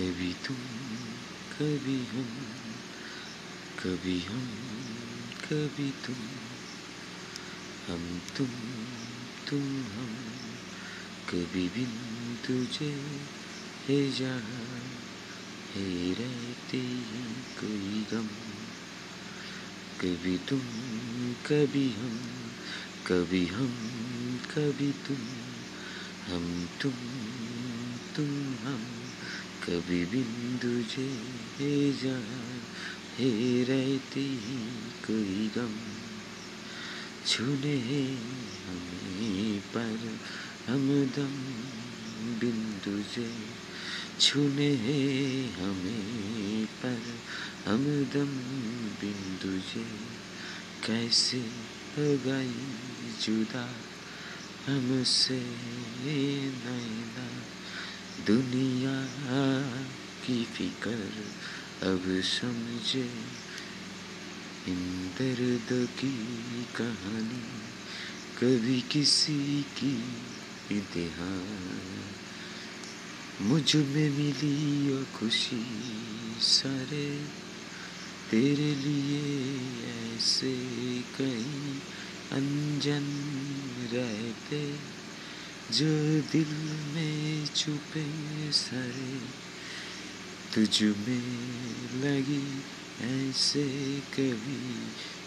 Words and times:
कभी 0.00 0.32
तुम, 0.32 0.56
कभी 1.52 1.96
हम 1.96 2.24
कभी 3.78 4.20
हम, 4.20 4.48
कभी 5.44 5.90
तुम। 5.90 6.16
हम 7.88 8.20
तुम 8.36 8.46
तुम 9.48 9.62
हम, 9.62 10.16
कभी 11.28 11.68
बिन 11.68 12.36
तुझे 12.46 13.20
हे 13.88 14.12
जहाँ, 14.12 14.80
है 15.74 16.14
रहते 16.14 16.76
ही 16.76 17.34
कोई 17.60 18.06
गम। 18.12 18.26
कभी 20.00 20.38
तुम, 20.38 20.60
कभी 21.46 21.92
हम 21.92 22.18
कभी 23.06 23.46
हम, 23.46 24.38
कभी 24.50 24.92
तुम। 24.92 25.18
हम 26.26 26.68
तुम 26.82 26.92
तुम 28.16 28.54
हम। 28.66 28.99
कभी 29.70 30.04
बिंदु 30.04 30.68
जे 30.68 31.22
है 31.58 32.02
जहाँ 32.02 32.60
है 33.18 33.64
रहते 33.64 34.36
कोई 35.06 35.50
गम। 35.56 35.76
छूने 37.26 37.78
हमें 38.66 39.60
पर 39.60 40.18
हम 40.66 41.04
दम, 41.04 41.32
बिंदु 42.38 43.02
जे। 43.02 43.46
छूने 44.20 44.74
हमें 45.46 46.66
पर 46.66 47.18
हम 47.66 47.84
दम, 47.84 48.38
बिंदु 49.00 49.58
जे। 49.58 49.84
कैसे 50.86 51.38
हो 51.98 52.18
गई 52.24 52.52
जुदा 53.22 53.76
हमसे 54.66 55.40
नैना। 56.64 57.30
दुनिया 58.26 59.04
की 60.26 60.44
फिकर, 60.44 61.32
अब 61.82 62.22
समझे 62.24 63.10
इन 64.68 65.10
दर्द 65.18 65.86
की 65.86 66.10
कहानी। 66.76 67.70
कभी 68.38 68.80
किसी 68.80 69.62
की 69.62 69.96
इंतहा 70.70 71.30
मुझमें 73.40 74.10
मिली 74.10 74.92
वो 74.92 75.18
खुशी, 75.18 75.66
सारे 76.40 77.26
तेरे 78.30 78.74
लिए 78.74 79.40
ऐसे 80.16 80.56
कई 81.18 81.78
अनजन 82.32 83.06
रहते। 83.92 84.78
जो 85.72 86.20
दिल 86.32 86.54
में 86.94 87.46
छुपे 87.46 88.06
सारे 88.52 89.49
तुझ 90.54 90.82
में 90.82 91.22
लगी 92.02 92.62
ऐसे 93.02 93.62
कभी 94.00 94.72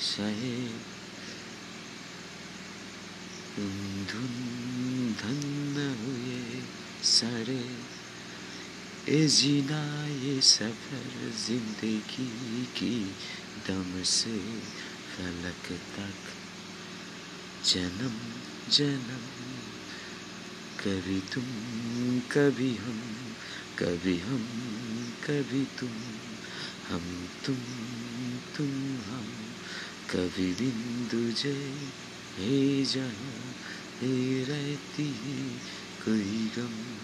शायद 0.00 0.80
धुन 4.10 5.14
धन 5.20 5.96
हुए 6.04 6.62
सारे। 7.02 7.70
ए 9.08 9.26
जीना, 9.26 10.06
ये 10.06 10.40
सफ़र 10.40 11.32
ज़िंदगी 11.46 12.64
की 12.64 13.14
दम 13.68 14.02
से 14.02 14.38
फलक 15.12 15.72
तक। 15.96 16.34
जन्म 17.64 18.14
जन्म, 18.70 19.24
कभी 20.80 21.20
तुम, 21.20 21.44
कभी 22.32 22.76
हम 22.76 23.00
कभी 23.78 24.18
हम 24.18 24.65
कभी 25.26 25.64
तुम, 25.64 25.90
हम 26.88 27.28
तुम 27.46 27.56
तुम 28.56 28.66
हम। 29.12 29.26
कभी 30.10 30.52
बिंदु 30.52 31.32
जय, 31.32 31.72
हे 32.38 32.84
जहाँ, 32.84 33.54
हे 34.00 34.44
रहती 34.44 35.12
कोई 36.04 36.50
गम। 36.58 36.95